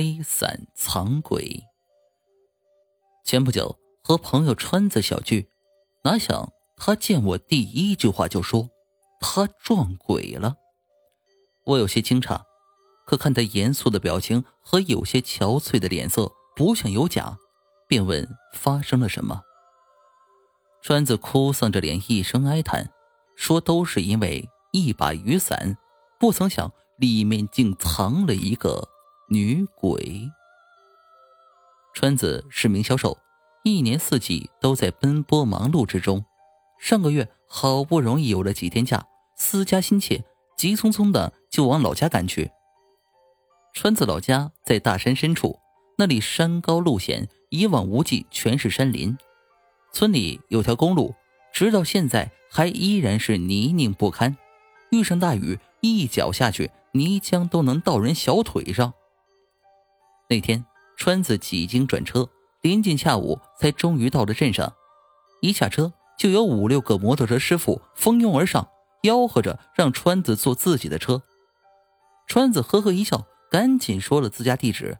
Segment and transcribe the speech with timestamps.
[0.00, 1.64] 黑伞藏鬼。
[3.24, 5.50] 前不久和朋友川子小聚，
[6.04, 8.70] 哪想他见我第一句话就说
[9.18, 10.54] 他撞鬼了。
[11.64, 12.40] 我有些惊诧，
[13.08, 17.36] 可看他严肃的表情和有些憔悴的脸色，不像有假，
[17.88, 18.24] 便问
[18.54, 19.42] 发生了什么。
[20.80, 22.88] 川子哭丧着脸，一声哀叹，
[23.34, 25.76] 说都是因为一把雨伞，
[26.20, 28.88] 不曾想里面竟藏了一个
[29.30, 30.30] 女鬼。
[31.94, 33.18] 川子是名销售，
[33.62, 36.24] 一年四季都在奔波忙碌之中。
[36.80, 40.24] 上个月好不容易有了几天假，思家心切，
[40.56, 42.50] 急匆匆的就往老家赶去。
[43.74, 45.58] 川子老家在大山深处，
[45.98, 49.14] 那里山高路险，一望无际全是山林。
[49.92, 51.14] 村里有条公路，
[51.52, 54.38] 直到现在还依然是泥泞不堪，
[54.90, 58.94] 遇上大雨，一脚下去，泥浆都能到人小腿上。
[60.28, 60.64] 那天。
[61.00, 62.28] 川子几经转车，
[62.60, 64.74] 临近下午，才终于到了镇上。
[65.40, 68.68] 一下车，就有五六个摩托车师傅蜂拥而上，
[69.04, 71.22] 吆喝着让川子坐自己的车。
[72.26, 74.98] 川子呵呵一笑，赶紧说了自家地址。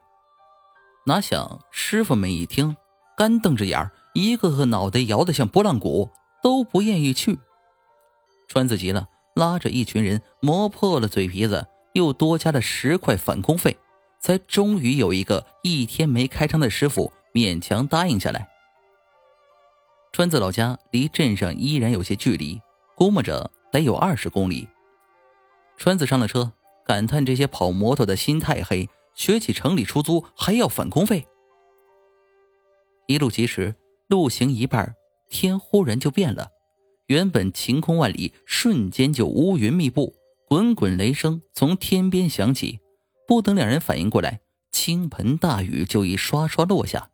[1.07, 2.77] 哪想师傅们一听，
[3.17, 7.41] 干瞪着眼一个个脑袋摇得像拨浪鼓，都不愿意去。
[8.47, 13.77] 川子急了，拉着一群人磨破了嘴皮子，又多加了十块返工费。
[14.21, 18.49] 才终于有一个一天没开张的师傅勉强答应下来。
[20.13, 22.61] 川子老家离镇上依然有些距离，
[22.97, 24.67] 估摸着得有二十公里。
[25.77, 26.51] 川子上了车，
[26.85, 31.27] 感叹这些跑摩托的心太黑，学起城里出租还要返工费。
[33.07, 33.75] 一路疾驰，
[34.09, 34.95] 路行一半，
[35.29, 36.51] 天忽然就变了，
[37.07, 40.15] 原本晴空万里，瞬间就乌云密布，
[40.49, 42.81] 滚滚雷声从天边响起。
[43.29, 44.41] 不等两人反应过来，
[44.73, 47.11] 倾盆大雨就已刷刷落下。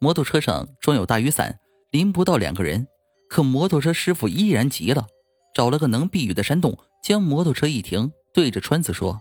[0.00, 1.60] 摩托车上装有大雨伞，
[1.92, 2.88] 淋不到两个人。
[3.28, 5.06] 可摩托车师傅依然急了，
[5.54, 9.20] 找了个能避雨的山洞，将摩托车一停，对着川子说：“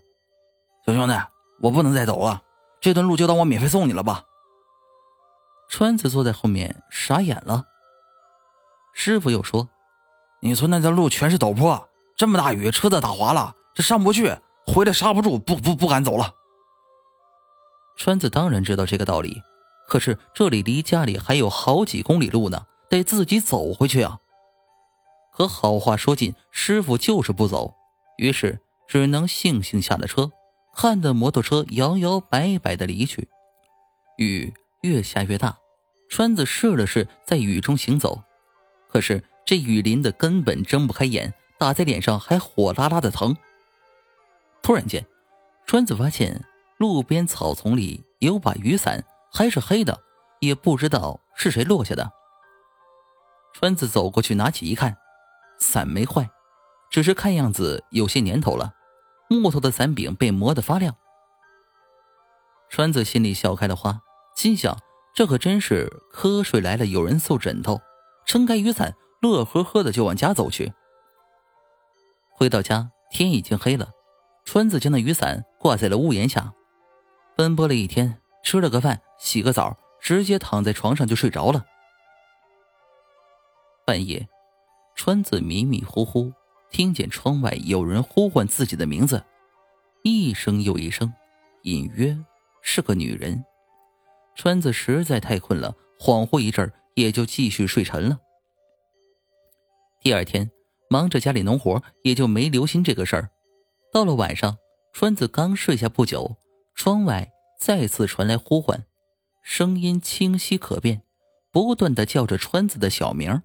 [0.87, 1.13] 小兄弟，
[1.61, 2.41] 我不能再走了，
[2.81, 4.23] 这段路就当我免费送你了吧。”
[5.69, 7.65] 川子坐在后面傻眼了。
[8.91, 9.69] 师傅又说
[10.41, 11.87] ：“你村那条路全是陡坡，
[12.17, 16.33] 这么大雨，车子打滑了，这上不去。”回来刹不住，不不不敢走了。
[17.97, 19.41] 川子当然知道这个道理，
[19.87, 24.19] 可是这里离家里还有好几公里路呢，得自己走回去啊。
[25.31, 27.75] 可好话说尽，师傅就是不走，
[28.17, 30.31] 于是只能悻悻下了车，
[30.75, 33.29] 看着摩托车摇摇摆摆的离去。
[34.17, 35.57] 雨越下越大，
[36.09, 38.23] 川子试了试在雨中行走，
[38.87, 43.35] 可是这雨淋的根本睁不开眼，打在脸上还火辣辣的疼。
[44.63, 45.05] 突然间，
[45.67, 46.41] 川子发现
[46.77, 49.99] 路边草丛里有把雨伞，还是黑的，
[50.39, 52.09] 也不知道是谁落下的。
[53.53, 54.97] 川子走过去拿起一看，
[55.59, 56.29] 伞没坏，
[56.89, 58.73] 只是看样子有些年头了，
[59.27, 60.95] 木头的伞柄被磨得发亮。
[62.69, 64.01] 川子心里笑开了花，
[64.35, 64.79] 心想
[65.13, 67.81] 这可真是瞌睡来了有人送枕头，
[68.25, 70.71] 撑开雨伞，乐呵呵的就往家走去。
[72.31, 73.89] 回到家，天已经黑了。
[74.45, 76.53] 川子将那雨伞挂在了屋檐下，
[77.35, 81.65] 奔波了一天，吃了个饭，洗个澡，直接躺在床上就睡着了。
[83.85, 84.27] 半夜，
[84.95, 86.31] 川子迷迷糊糊
[86.69, 89.23] 听见窗外有人呼唤自己的名字，
[90.03, 91.11] 一声又一声，
[91.63, 92.17] 隐约
[92.61, 93.43] 是个女人。
[94.35, 98.19] 川子实在太困了，恍惚一阵也就继续睡沉了。
[100.01, 100.51] 第二天，
[100.89, 103.29] 忙着家里农活，也就没留心这个事儿。
[103.93, 104.57] 到了晚上，
[104.91, 106.37] 川子刚睡下不久，
[106.73, 108.87] 窗外再次传来呼唤，
[109.43, 111.03] 声音清晰可辨，
[111.51, 113.43] 不断的叫着川子的小名。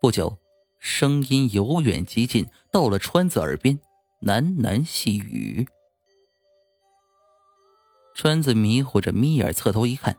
[0.00, 0.38] 不久，
[0.78, 3.80] 声音由远及近，到了川子耳边，
[4.20, 5.66] 喃喃细语。
[8.14, 10.16] 川子迷糊着眯眼，侧头一看，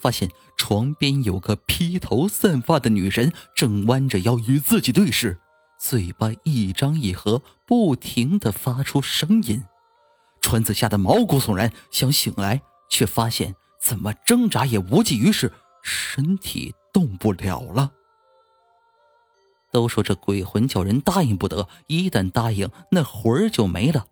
[0.00, 5.40] 发现床边有个披头散发的女人，正弯着腰与自己对视。
[5.80, 9.64] 嘴巴一张一合，不停的发出声音。
[10.42, 12.60] 川子吓得毛骨悚然，想醒来，
[12.90, 15.50] 却发现怎么挣扎也无济于事，
[15.82, 17.90] 身体动不了了。
[19.72, 24.06] 都说这鬼魂叫人答应不得，一旦答应，那魂儿就没了。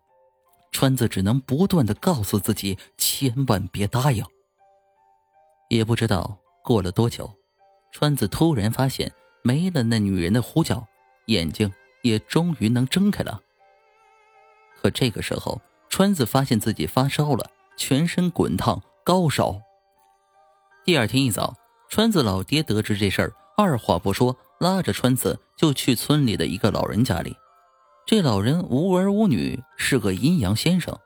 [0.73, 4.25] 川子只能不断的告诉自己，千万别答应。
[5.69, 7.31] 也不知道过了多久，
[7.93, 9.13] 川子突然发现
[9.43, 10.87] 没了那女人的呼叫。
[11.29, 11.73] 眼睛
[12.03, 13.41] 也终于能睁开了。
[14.81, 19.61] 可这个时候，川子发现自己发烧了，全身滚烫，高烧。
[20.85, 21.55] 第二天一早，
[21.89, 27.37] 川子老爹得知这事儿，二话不说，拉着川子就去村里的一个老人家里。
[28.07, 30.99] 这老人无儿无女，是个阴阳先生。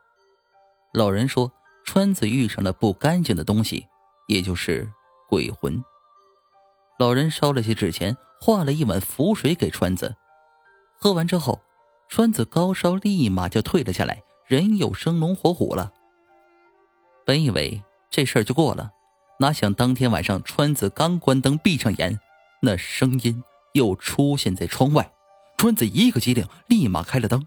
[0.93, 1.51] 老人说，
[1.85, 3.87] 川子遇上了不干净的东西，
[4.29, 4.89] 也就是
[5.29, 5.83] 鬼魂。
[6.99, 10.17] 老人烧了些纸钱，化了一碗符水给川子。
[10.99, 11.61] 喝完之后，
[12.09, 15.93] 川子高烧立马就退了下来，人又生龙活虎了。
[17.25, 17.81] 本以为
[18.11, 18.91] 这事儿就过了，
[19.39, 22.19] 哪想当天晚上川子刚关灯闭上眼，
[22.61, 23.41] 那声音
[23.75, 25.13] 又出现在窗外。
[25.57, 27.47] 川子一个机灵，立马开了灯，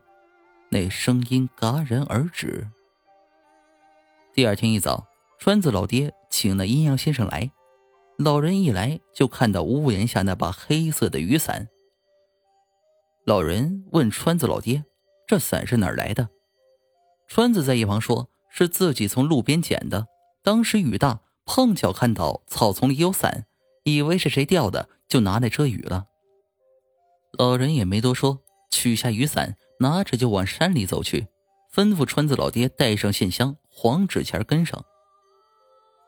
[0.70, 2.66] 那声音戛然而止。
[4.34, 5.06] 第二天一早，
[5.40, 7.52] 川子老爹请那阴阳先生来，
[8.18, 11.68] 老人一来就看到屋檐下那把黑色的雨伞。
[13.26, 14.86] 老人问川子老爹
[15.28, 16.30] ：“这伞是哪儿来的？”
[17.28, 20.08] 川子在一旁说：“是自己从路边捡的，
[20.44, 23.46] 当时雨大，碰巧看到草丛里有伞，
[23.84, 26.06] 以为是谁掉的，就拿来遮雨了。”
[27.38, 28.40] 老人也没多说，
[28.72, 31.28] 取下雨伞，拿着就往山里走去，
[31.74, 34.86] 吩咐川子老爹带上线香、黄纸钱跟上。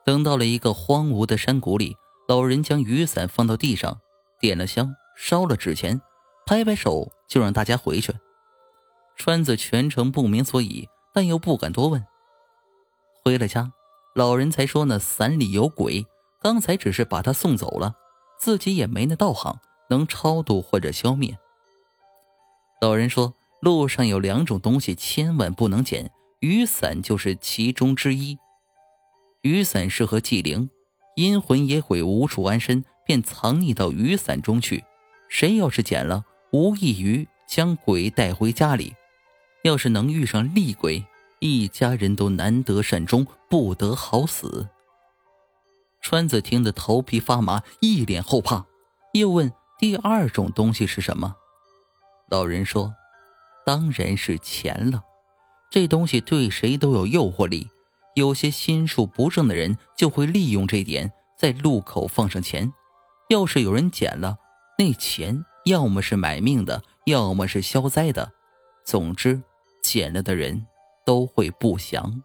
[0.07, 1.97] 等到了一个荒芜的山谷里，
[2.29, 3.99] 老人将雨伞放到地上，
[4.39, 5.99] 点了香，烧了纸钱，
[6.45, 8.13] 拍拍手就让大家回去。
[9.17, 12.01] 川子全程不明所以，但又不敢多问。
[13.21, 13.73] 回了家，
[14.15, 16.05] 老人才说那伞里有鬼，
[16.41, 17.93] 刚才只是把他送走了，
[18.39, 19.59] 自己也没那道行。
[19.89, 21.37] 能超度或者消灭。
[22.79, 26.09] 老人说，路上有两种东西千万不能捡，
[26.39, 28.37] 雨伞就是其中之一。
[29.47, 30.69] 雨伞适合祭灵，
[31.15, 34.83] 阴魂野鬼无处安身，便藏匿到雨伞中去。
[35.29, 38.93] 谁要是捡了，无异于将鬼带回家里。
[39.63, 41.01] 要是能遇上厉鬼，
[41.39, 44.67] 一家人都难得善终，不得好死。
[46.01, 48.65] 川子听得头皮发麻，一脸后怕，
[49.13, 49.49] 又问。
[49.79, 51.35] 第二种东西是什么？
[52.29, 52.93] 老人说
[53.65, 55.03] ：“当然是钱了。
[55.71, 57.69] 这东西对谁都有诱惑力，
[58.17, 62.73] 有些心术不正的人就会利用这点，在路口放上钱。
[63.29, 64.35] 要是有人捡了，
[64.79, 68.31] 那钱要么是买命的，要么是消灾的。
[68.83, 69.39] 总之，
[69.83, 70.65] 捡了的人
[71.05, 72.23] 都会不祥。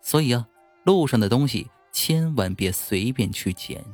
[0.00, 0.48] 所以啊，
[0.84, 3.84] 路上的东西千万别随便去捡。”